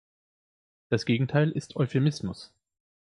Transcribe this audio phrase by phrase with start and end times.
[0.89, 2.51] Das Gegenteil ist Euphemismus.